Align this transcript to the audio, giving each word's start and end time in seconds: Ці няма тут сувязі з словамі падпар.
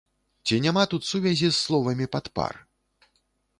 Ці 0.45 0.55
няма 0.65 0.85
тут 0.93 1.03
сувязі 1.11 1.47
з 1.51 1.53
словамі 1.65 2.09
падпар. 2.19 2.53